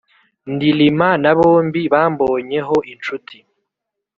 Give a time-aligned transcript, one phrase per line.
[0.53, 3.37] ndilima na bombi bambonye ho inshuti.